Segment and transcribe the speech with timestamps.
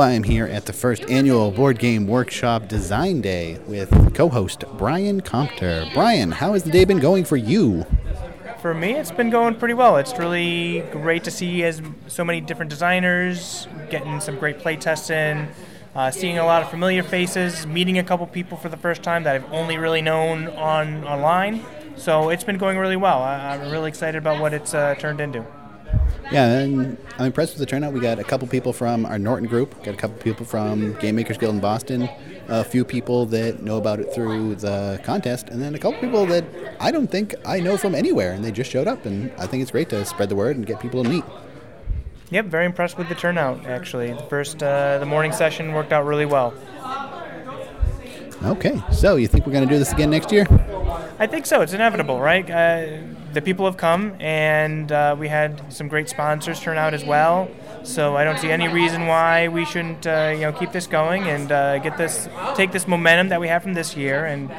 [0.00, 5.20] I am here at the first annual Board Game Workshop Design Day with co-host Brian
[5.20, 5.88] Compter.
[5.94, 7.86] Brian, how has the day been going for you?
[8.60, 9.96] For me, it's been going pretty well.
[9.98, 15.10] It's really great to see as so many different designers getting some great play tests
[15.10, 15.48] in,
[15.94, 19.22] uh, seeing a lot of familiar faces, meeting a couple people for the first time
[19.22, 21.64] that I've only really known on online.
[21.96, 23.22] So it's been going really well.
[23.22, 25.46] I, am really excited about what it's uh, turned into.
[26.32, 27.92] Yeah, and I'm impressed with the turnout.
[27.92, 31.16] We got a couple people from our Norton group, got a couple people from Game
[31.16, 32.08] Makers Guild in Boston,
[32.48, 36.26] a few people that know about it through the contest, and then a couple people
[36.26, 36.44] that
[36.80, 39.04] I don't think I know from anywhere, and they just showed up.
[39.04, 41.24] And I think it's great to spread the word and get people to meet.
[42.30, 43.66] Yep, very impressed with the turnout.
[43.66, 46.54] Actually, the first uh, the morning session worked out really well.
[48.42, 50.46] Okay, so you think we're going to do this again next year?
[51.18, 51.60] I think so.
[51.60, 52.48] It's inevitable, right?
[52.50, 52.98] Uh,
[53.34, 57.48] the people have come, and uh, we had some great sponsors turn out as well.
[57.82, 61.24] So I don't see any reason why we shouldn't, uh, you know, keep this going
[61.24, 64.50] and uh, get this, take this momentum that we have from this year and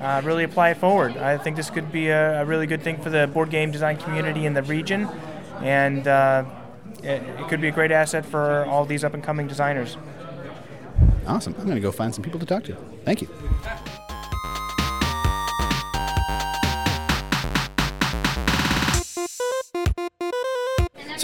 [0.00, 1.16] uh, really apply it forward.
[1.16, 3.96] I think this could be a, a, really good thing for the board game design
[3.96, 5.08] community in the region,
[5.62, 6.44] and uh,
[7.02, 9.96] it, it could be a great asset for all these up and coming designers.
[11.26, 11.54] Awesome.
[11.58, 12.76] I'm going to go find some people to talk to.
[13.04, 13.28] Thank you.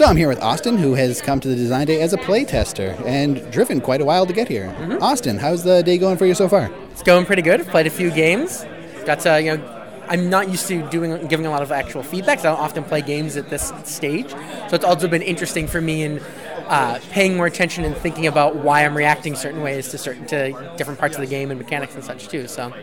[0.03, 3.01] So I'm here with Austin, who has come to the design day as a playtester
[3.05, 4.67] and driven quite a while to get here.
[4.77, 5.01] Mm-hmm.
[5.01, 6.69] Austin, how's the day going for you so far?
[6.91, 7.61] It's going pretty good.
[7.61, 8.65] I've played a few games.
[9.05, 12.41] Got to you know, I'm not used to doing giving a lot of actual feedback.
[12.41, 15.79] So I don't often play games at this stage, so it's also been interesting for
[15.79, 16.19] me in
[16.67, 20.73] uh, paying more attention and thinking about why I'm reacting certain ways to certain to
[20.75, 22.49] different parts of the game and mechanics and such too.
[22.49, 22.73] So.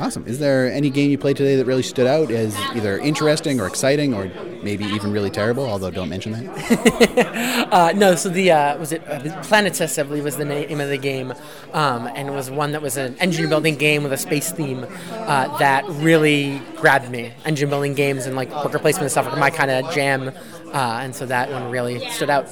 [0.00, 0.26] Awesome.
[0.26, 3.66] Is there any game you played today that really stood out as either interesting or
[3.66, 5.64] exciting or maybe even really terrible?
[5.64, 7.68] Although don't mention that.
[7.72, 8.14] uh, no.
[8.14, 11.32] So the uh, was it uh, Planetus, I believe, was the name of the game,
[11.72, 14.86] um, and it was one that was an engine building game with a space theme
[15.10, 17.32] uh, that really grabbed me.
[17.44, 20.32] Engine building games and like worker placement and stuff are my kind of jam.
[20.72, 22.50] Uh, and so that one really stood out.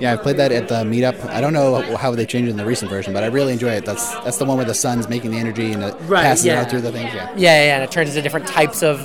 [0.00, 1.22] Yeah, I played that at the meetup.
[1.26, 3.72] I don't know how they changed it in the recent version, but I really enjoy
[3.72, 3.84] it.
[3.84, 6.62] That's that's the one where the sun's making the energy and it right, passes yeah.
[6.62, 7.12] out through the things.
[7.12, 7.30] Yeah.
[7.36, 8.98] yeah, yeah, and it turns into different types of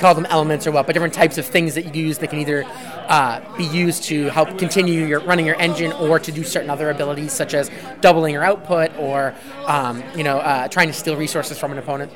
[0.00, 2.38] call them elements or what, but different types of things that you use that can
[2.40, 2.64] either
[3.08, 6.90] uh, be used to help continue your running your engine or to do certain other
[6.90, 9.34] abilities such as doubling your output or
[9.66, 12.10] um, you know uh, trying to steal resources from an opponent.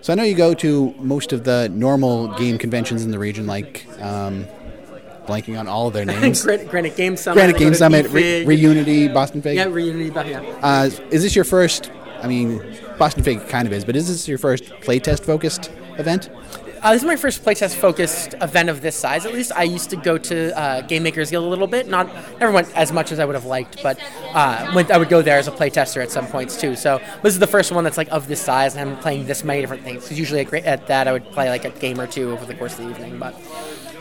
[0.00, 3.46] So I know you go to most of the normal game conventions in the region,
[3.46, 4.46] like um,
[5.26, 6.44] blanking on all of their names.
[6.44, 7.38] Granite Game Summit.
[7.40, 9.56] Granite Game Summit, Re- Reunity, Boston Fig.
[9.56, 10.40] Yeah, Reunity, yeah.
[10.62, 11.90] Uh, is this your first?
[12.22, 12.62] I mean,
[12.98, 16.30] Boston Fig kind of is, but is this your first playtest focused event?
[16.84, 19.50] Uh, this is my first playtest focused event of this size, at least.
[19.56, 21.88] I used to go to uh, Game Makers Guild a little bit.
[21.88, 22.08] Not
[22.38, 23.98] never went as much as I would have liked, but
[24.34, 26.76] uh, went, I would go there as a playtester at some points too.
[26.76, 29.42] So this is the first one that's like of this size, and I'm playing this
[29.44, 30.02] many different things.
[30.02, 32.78] Because usually at that, I would play like a game or two over the course
[32.78, 33.18] of the evening.
[33.18, 33.34] But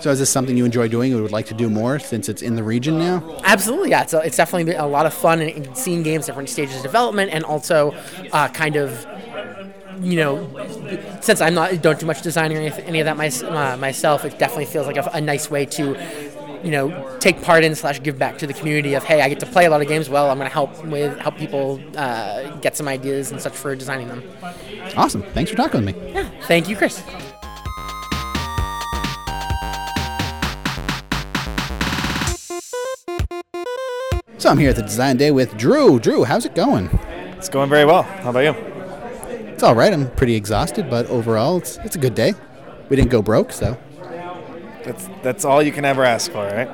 [0.01, 2.41] so is this something you enjoy doing and would like to do more since it's
[2.41, 3.39] in the region now?
[3.45, 4.01] Absolutely, yeah.
[4.01, 7.31] It's, a, it's definitely a lot of fun and seeing games different stages of development
[7.31, 7.95] and also
[8.33, 9.07] uh, kind of
[10.03, 13.77] you know, since I'm not don't do much designing or any of that my, uh,
[13.77, 15.97] myself, it definitely feels like a, a, nice way to,
[16.63, 19.39] you know, take part in slash give back to the community of hey, I get
[19.39, 20.09] to play a lot of games.
[20.09, 23.75] Well, I'm going to help with help people uh, get some ideas and such for
[23.75, 24.23] designing them.
[24.95, 25.23] Awesome.
[25.33, 26.11] Thanks for talking with me.
[26.13, 26.29] Yeah.
[26.43, 27.01] Thank you, Chris.
[34.37, 35.99] So I'm here at the design day with Drew.
[35.99, 36.87] Drew, how's it going?
[37.37, 38.03] It's going very well.
[38.03, 38.72] How about you?
[39.63, 39.93] It's all right.
[39.93, 42.33] I'm pretty exhausted, but overall, it's it's a good day.
[42.89, 43.77] We didn't go broke, so
[44.83, 46.69] that's that's all you can ever ask for, right?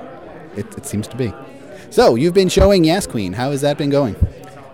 [0.56, 1.32] It, it seems to be.
[1.92, 3.34] So you've been showing Yas Queen.
[3.34, 4.16] How has that been going?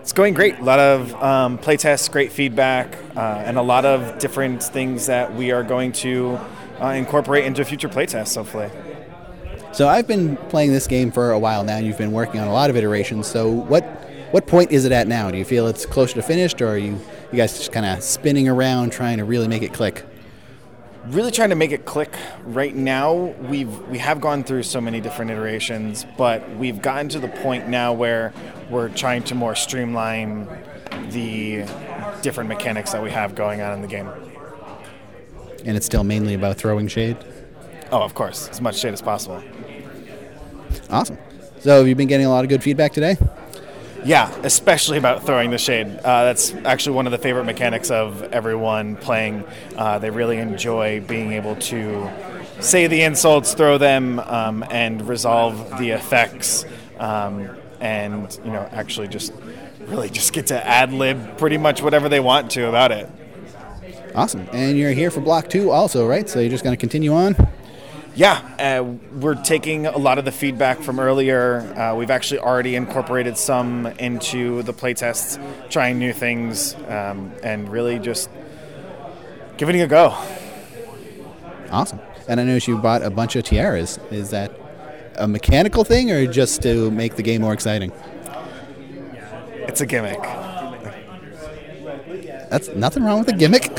[0.00, 0.58] It's going great.
[0.58, 5.34] A lot of um, playtests, great feedback, uh, and a lot of different things that
[5.34, 6.40] we are going to
[6.80, 8.70] uh, incorporate into future playtests, hopefully.
[9.72, 12.48] So I've been playing this game for a while now, and you've been working on
[12.48, 13.26] a lot of iterations.
[13.26, 13.84] So what
[14.30, 15.30] what point is it at now?
[15.30, 16.98] Do you feel it's closer to finished, or are you
[17.32, 20.04] you guys just kind of spinning around trying to really make it click?
[21.06, 23.14] Really trying to make it click right now.
[23.14, 27.68] We've we have gone through so many different iterations, but we've gotten to the point
[27.68, 28.32] now where
[28.70, 30.48] we're trying to more streamline
[31.10, 31.64] the
[32.22, 34.08] different mechanics that we have going on in the game.
[35.64, 37.16] And it's still mainly about throwing shade.
[37.92, 39.42] Oh, of course, as much shade as possible.
[40.90, 41.18] Awesome.
[41.60, 43.16] So, have you been getting a lot of good feedback today?
[44.06, 45.88] Yeah, especially about throwing the shade.
[45.88, 49.44] Uh, that's actually one of the favorite mechanics of everyone playing.
[49.76, 52.08] Uh, they really enjoy being able to
[52.60, 56.64] say the insults, throw them, um, and resolve the effects
[56.98, 57.50] um,
[57.80, 59.32] and you know actually just
[59.86, 63.08] really just get to ad lib pretty much whatever they want to about it.
[64.14, 64.48] Awesome.
[64.52, 66.28] And you're here for block two also, right?
[66.28, 67.36] So you're just going to continue on?
[68.16, 68.82] Yeah, uh,
[69.12, 71.58] we're taking a lot of the feedback from earlier.
[71.78, 77.98] Uh, we've actually already incorporated some into the playtests, trying new things, um, and really
[77.98, 78.30] just
[79.58, 80.16] giving it a go.
[81.70, 82.00] Awesome.
[82.26, 83.98] And I noticed you bought a bunch of tiaras.
[84.10, 84.50] Is that
[85.16, 87.92] a mechanical thing or just to make the game more exciting?
[89.52, 90.22] It's a gimmick.
[92.48, 93.70] That's nothing wrong with a gimmick.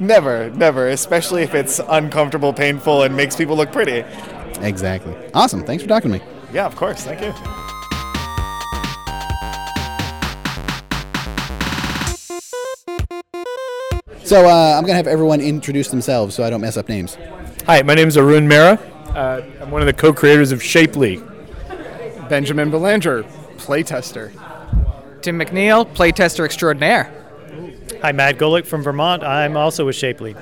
[0.00, 4.04] Never, never, especially if it's uncomfortable, painful, and makes people look pretty.
[4.60, 5.14] Exactly.
[5.34, 5.64] Awesome.
[5.64, 6.24] Thanks for talking to me.
[6.52, 7.02] Yeah, of course.
[7.02, 7.34] Thank you.
[14.24, 17.16] So uh, I'm going to have everyone introduce themselves so I don't mess up names.
[17.66, 18.78] Hi, my name is Arun Mehra.
[19.16, 21.22] Uh, I'm one of the co-creators of Shapely.
[22.28, 23.22] Benjamin Belanger,
[23.56, 24.30] playtester.
[25.22, 27.10] Tim McNeil, playtester extraordinaire.
[28.02, 29.22] Hi, Matt Golick from Vermont.
[29.24, 30.36] I'm also with Shapely.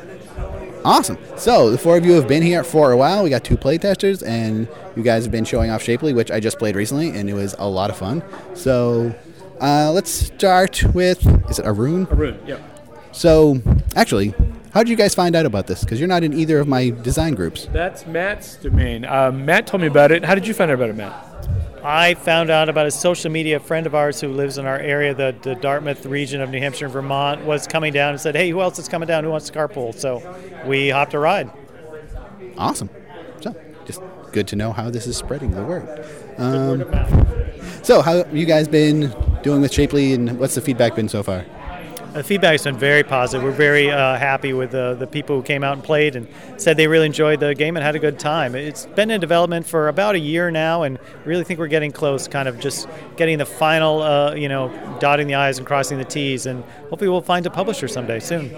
[0.85, 1.19] Awesome.
[1.37, 3.25] So the four of you have been here for a while.
[3.25, 6.59] We got two playtesters, and you guys have been showing off Shapely, which I just
[6.59, 8.23] played recently, and it was a lot of fun.
[8.55, 9.15] So
[9.61, 12.07] uh, let's start with is it Arun?
[12.11, 12.59] Arun, yeah.
[13.11, 13.61] So
[13.97, 14.35] actually,
[14.73, 15.83] how did you guys find out about this?
[15.83, 17.67] Because you're not in either of my design groups.
[17.73, 19.07] That's Matt's domain.
[19.07, 20.25] Um, Matt told me about it.
[20.25, 21.26] How did you find out about it, Matt?
[21.87, 25.15] I found out about a social media friend of ours who lives in our area,
[25.15, 28.51] the, the Dartmouth region of New Hampshire and Vermont, was coming down and said, Hey,
[28.51, 29.23] who else is coming down?
[29.23, 29.95] Who wants to carpool?
[29.95, 30.21] So
[30.67, 31.49] we hopped a ride.
[32.59, 32.91] Awesome.
[33.41, 33.55] So
[33.85, 34.03] just
[34.33, 36.05] good to know how this is spreading the word.
[36.39, 36.81] Um,
[37.85, 41.23] so how have you guys been doing with Shapely, and what's the feedback been so
[41.23, 41.47] far?
[42.17, 43.45] The feedback's been very positive.
[43.45, 46.27] We're very uh, happy with uh, the people who came out and played and
[46.57, 48.55] said they really enjoyed the game and had a good time.
[48.55, 52.27] It's been in development for about a year now, and really think we're getting close,
[52.27, 54.69] kind of just getting the final, uh, you know,
[54.99, 58.51] dotting the I's and crossing the T's, and hopefully we'll find a publisher someday soon.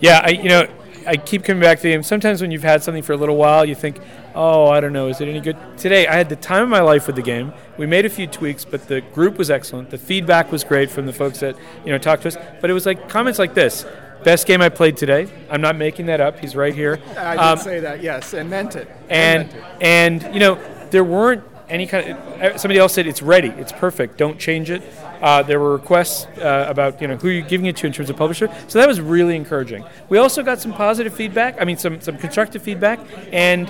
[0.00, 0.66] Yeah, I, you know,
[1.06, 2.02] I keep coming back to the game.
[2.02, 3.98] Sometimes when you've had something for a little while, you think,
[4.34, 5.56] oh, I don't know, is it any good?
[5.76, 7.52] Today, I had the time of my life with the game.
[7.76, 9.90] We made a few tweaks, but the group was excellent.
[9.90, 12.36] The feedback was great from the folks that you know talked to us.
[12.60, 13.84] But it was like comments like this:
[14.24, 15.28] best game I played today.
[15.50, 16.38] I'm not making that up.
[16.38, 17.00] He's right here.
[17.18, 18.88] I did Um, say that, yes, and meant it.
[19.08, 19.64] and meant it.
[19.82, 20.58] and you know
[20.90, 22.10] there weren't any kind
[22.42, 24.82] of somebody else said it's ready it's perfect don't change it
[25.24, 28.10] uh, there were requests uh, about you know who you're giving it to in terms
[28.10, 31.78] of publisher so that was really encouraging we also got some positive feedback i mean
[31.78, 33.00] some, some constructive feedback
[33.32, 33.68] and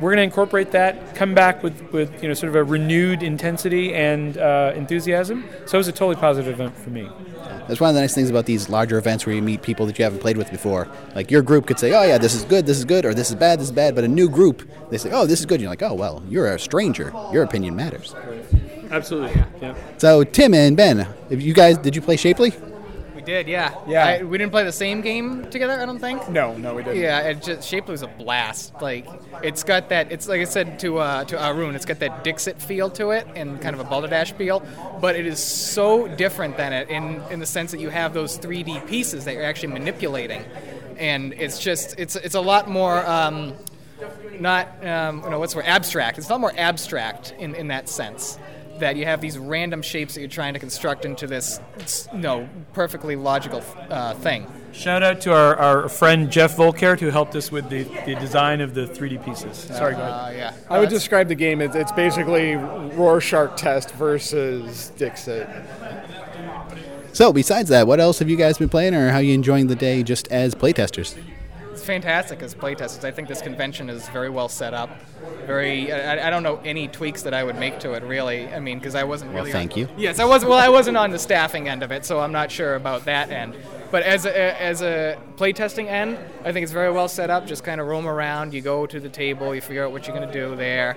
[0.00, 3.22] we're going to incorporate that come back with, with you know sort of a renewed
[3.22, 7.08] intensity and uh, enthusiasm so it was a totally positive event for me
[7.68, 9.98] That's one of the nice things about these larger events where you meet people that
[9.98, 10.86] you haven't played with before.
[11.16, 13.28] Like your group could say, "Oh yeah, this is good, this is good," or "This
[13.30, 15.60] is bad, this is bad," but a new group they say, "Oh, this is good."
[15.60, 17.12] You're like, "Oh well, you're a stranger.
[17.32, 18.14] Your opinion matters."
[18.90, 22.52] Absolutely yeah So Tim and Ben, if you guys did you play Shapely?
[23.14, 23.74] We did, yeah.
[23.86, 24.04] Yeah.
[24.04, 26.28] I, we didn't play the same game together, I don't think.
[26.28, 27.00] No, no, we didn't.
[27.00, 28.74] Yeah, it just Shapely was a blast.
[28.82, 29.06] Like
[29.42, 30.12] it's got that.
[30.12, 31.74] It's like I said to uh, to Arun.
[31.74, 34.62] It's got that Dixit feel to it and kind of a balderdash feel,
[35.00, 38.38] but it is so different than it in in the sense that you have those
[38.38, 40.44] 3D pieces that you're actually manipulating,
[40.98, 43.04] and it's just it's it's a lot more.
[43.06, 43.54] Um,
[44.38, 46.18] not um, you know what's the word abstract.
[46.18, 48.38] It's a lot more abstract in, in that sense
[48.80, 51.60] that you have these random shapes that you're trying to construct into this
[52.12, 54.46] you know perfectly logical uh, thing.
[54.72, 58.60] shout out to our, our friend jeff volkert who helped us with the, the design
[58.60, 61.74] of the 3d pieces sorry go ahead Uh, yeah, I would describe the game as
[61.74, 65.48] it's basically Rorschach test versus Dixit.
[67.12, 69.68] So besides that, what else have you guys been playing, or how are you enjoying
[69.68, 71.16] the day just as playtesters?
[71.86, 73.04] Fantastic as playtesters.
[73.04, 74.90] I think this convention is very well set up.
[75.46, 78.48] Very, I, I don't know any tweaks that I would make to it really.
[78.52, 79.52] I mean, because I wasn't Well, really.
[79.52, 79.88] thank on, you.
[79.96, 80.44] Yes, I was.
[80.44, 83.30] Well, I wasn't on the staffing end of it, so I'm not sure about that
[83.30, 83.54] end.
[83.90, 87.46] But as a, as a playtesting end, I think it's very well set up.
[87.46, 88.54] Just kind of roam around.
[88.54, 89.54] You go to the table.
[89.54, 90.96] You figure out what you're going to do there.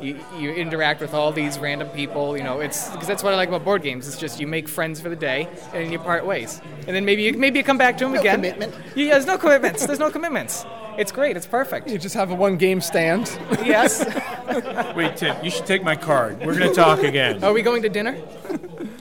[0.00, 2.36] You, you interact with all these random people.
[2.36, 4.08] You know, it's because that's what I like about board games.
[4.08, 7.04] It's just you make friends for the day and then you part ways, and then
[7.04, 8.36] maybe you maybe you come back to them again.
[8.36, 8.74] commitment.
[8.94, 9.84] Yeah, there's no commitments.
[9.86, 10.64] There's no commitments.
[10.96, 11.36] It's great.
[11.36, 11.88] It's perfect.
[11.88, 13.30] You just have a one game stand.
[13.64, 14.04] Yes.
[14.96, 17.82] wait tim you should take my card we're going to talk again Are we going
[17.82, 18.16] to dinner?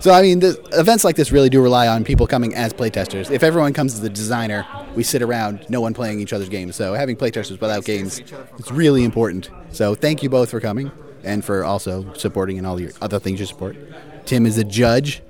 [0.00, 3.30] So I mean, the, events like this really do rely on people coming as playtesters.
[3.30, 6.74] If everyone comes as a designer, we sit around, no one playing each other's games.
[6.74, 8.18] So having playtesters without games,
[8.58, 9.50] it's really important.
[9.72, 10.90] So thank you both for coming
[11.22, 13.76] and for also supporting and all your other things you support.
[14.24, 15.22] Tim is a judge.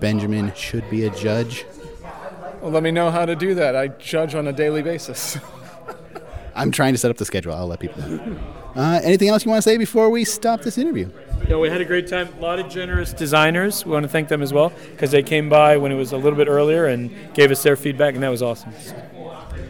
[0.00, 1.64] Benjamin should be a judge.
[2.60, 3.74] well, let me know how to do that.
[3.74, 5.38] I judge on a daily basis.
[6.54, 7.52] I'm trying to set up the schedule.
[7.52, 8.38] I'll let people know.
[8.74, 11.10] Uh, anything else you want to say before we stop this interview?
[11.48, 12.28] Know, we had a great time.
[12.38, 13.84] A lot of generous designers.
[13.84, 16.16] We want to thank them as well because they came by when it was a
[16.16, 18.72] little bit earlier and gave us their feedback, and that was awesome.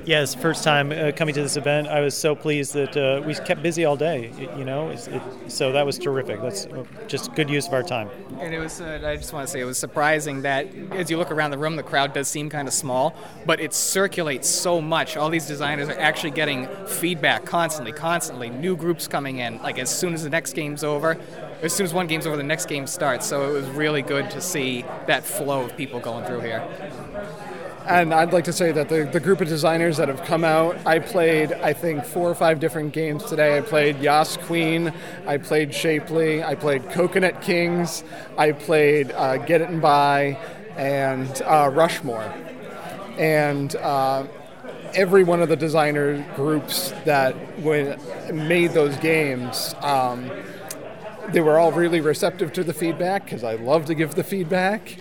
[0.04, 1.87] Yes, first time uh, coming to this event.
[1.87, 4.32] I was so pleased that uh, we kept busy all day.
[4.56, 6.40] You know, it's, it, so that was terrific.
[6.40, 8.08] That's uh, just good use of our time.
[8.40, 11.18] And it was, uh, I just want to say, it was surprising that as you
[11.18, 13.14] look around the room, the crowd does seem kind of small,
[13.46, 15.16] but it circulates so much.
[15.16, 18.50] All these designers are actually getting feedback constantly, constantly.
[18.50, 21.18] New groups coming in, like as soon as the next game's over,
[21.62, 23.26] as soon as one game's over, the next game starts.
[23.26, 26.66] So it was really good to see that flow of people going through here.
[27.87, 30.76] And I'd like to say that the, the group of designers that have come out,
[30.87, 33.58] I played, I think, four or five different games today.
[33.58, 34.92] I played Yas Queen,
[35.26, 38.04] I played Shapely, I played Coconut Kings,
[38.38, 40.38] I played uh, Get It and Buy,
[40.76, 42.32] and uh, Rushmore.
[43.18, 44.26] And uh,
[44.94, 47.34] every one of the designer groups that
[48.32, 50.30] made those games, um,
[51.32, 54.96] they were all really receptive to the feedback because I love to give the feedback.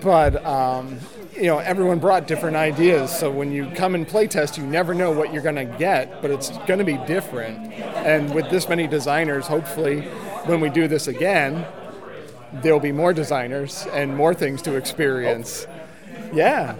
[0.00, 0.98] But um,
[1.38, 3.16] you know, everyone brought different ideas.
[3.16, 6.20] So when you come and play test, you never know what you're going to get,
[6.20, 7.72] but it's going to be different.
[7.72, 10.02] And with this many designers, hopefully,
[10.46, 11.64] when we do this again,
[12.54, 15.66] there'll be more designers and more things to experience.
[16.32, 16.76] Yeah.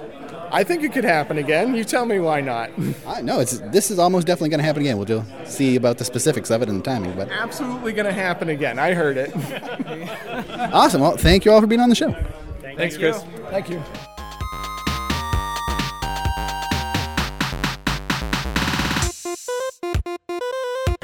[0.50, 1.74] I think it could happen again.
[1.74, 2.70] You tell me why not.
[3.06, 4.96] I, know it's this is almost definitely going to happen again.
[4.96, 7.14] We'll just see about the specifics of it and the timing.
[7.14, 8.78] But Absolutely going to happen again.
[8.78, 9.32] I heard it.
[10.72, 11.00] awesome.
[11.00, 12.12] Well, thank you all for being on the show.
[12.60, 13.22] Thanks, Chris.
[13.50, 13.82] Thank you.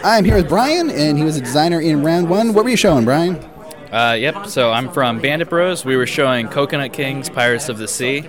[0.07, 2.53] I'm here with Brian, and he was a designer in round one.
[2.53, 3.43] What were you showing, Brian?
[3.95, 4.49] Uh, yep.
[4.49, 5.85] So I'm from Bandit Bros.
[5.85, 8.25] We were showing Coconut Kings: Pirates of the Sea.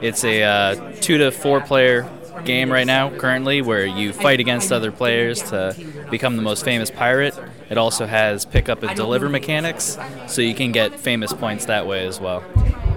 [0.00, 2.08] It's a uh, two to four player
[2.46, 5.76] game right now, currently, where you fight against other players to
[6.10, 7.38] become the most famous pirate.
[7.68, 11.86] It also has pick up and deliver mechanics, so you can get famous points that
[11.86, 12.42] way as well.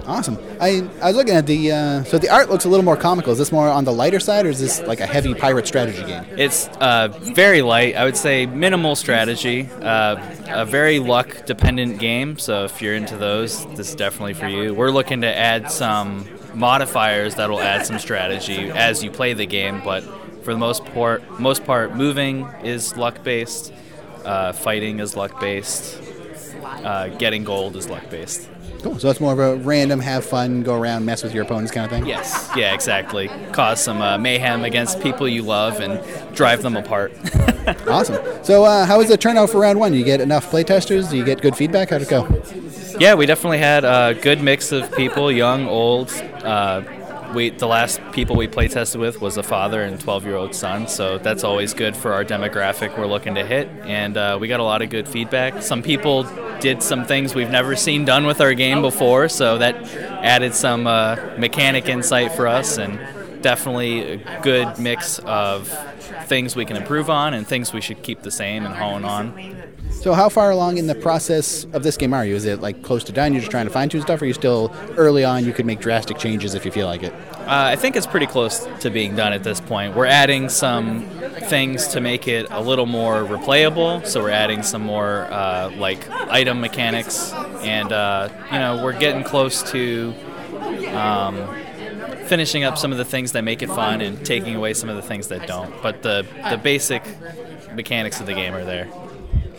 [0.06, 0.38] Awesome.
[0.60, 3.32] I, I was looking at the uh, so the art looks a little more comical.
[3.32, 6.04] Is this more on the lighter side, or is this like a heavy pirate strategy
[6.04, 6.24] game?
[6.36, 7.96] It's uh, very light.
[7.96, 9.68] I would say minimal strategy.
[9.80, 10.16] Uh,
[10.48, 12.38] a very luck dependent game.
[12.38, 14.74] So if you're into those, this is definitely for you.
[14.74, 19.80] We're looking to add some modifiers that'll add some strategy as you play the game.
[19.82, 20.02] But
[20.44, 23.72] for the most part, most part, moving is luck based.
[24.24, 26.00] Uh, fighting is luck based.
[26.62, 28.48] Uh, getting gold is luck based.
[28.82, 28.98] Cool.
[28.98, 31.86] So it's more of a random, have fun, go around, mess with your opponents kind
[31.86, 32.04] of thing.
[32.04, 32.50] Yes.
[32.54, 32.74] Yeah.
[32.74, 33.28] Exactly.
[33.52, 36.02] Cause some uh, mayhem against people you love and
[36.34, 37.12] drive them apart.
[37.88, 38.22] Awesome.
[38.44, 39.94] So uh, how was the turnout for round one?
[39.94, 41.08] You get enough playtesters?
[41.08, 41.88] Do you get good feedback?
[41.88, 42.42] How'd it go?
[43.00, 46.10] Yeah, we definitely had a good mix of people, young, old.
[47.34, 50.54] We the last people we play tested with was a father and 12 year old
[50.54, 53.68] son, so that's always good for our demographic we're looking to hit.
[53.82, 55.62] And uh, we got a lot of good feedback.
[55.62, 56.22] Some people
[56.60, 59.74] did some things we've never seen done with our game before, so that
[60.24, 62.98] added some uh, mechanic insight for us, and
[63.42, 65.68] definitely a good mix of
[66.26, 69.73] things we can improve on and things we should keep the same and hone on.
[70.04, 72.34] So how far along in the process of this game are you?
[72.34, 73.32] Is it like close to done?
[73.32, 75.46] You're just trying to fine tune stuff, or are you still early on?
[75.46, 77.10] You could make drastic changes if you feel like it.
[77.14, 79.96] Uh, I think it's pretty close to being done at this point.
[79.96, 81.08] We're adding some
[81.48, 84.06] things to make it a little more replayable.
[84.06, 89.24] So we're adding some more uh, like item mechanics, and uh, you know we're getting
[89.24, 90.12] close to
[90.92, 91.48] um,
[92.26, 94.96] finishing up some of the things that make it fun and taking away some of
[94.96, 95.72] the things that don't.
[95.82, 97.02] But the the basic
[97.74, 98.86] mechanics of the game are there.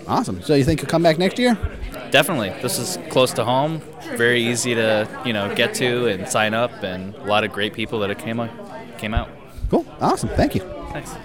[0.07, 0.41] Awesome.
[0.41, 1.57] So you think you'll come back next year?
[2.11, 3.81] Definitely, this is close to home.
[4.15, 7.73] Very easy to you know get to and sign up, and a lot of great
[7.73, 8.49] people that came on,
[8.97, 9.29] came out.
[9.69, 9.85] Cool.
[9.99, 10.29] Awesome.
[10.29, 10.61] Thank you.
[10.91, 11.15] Thanks.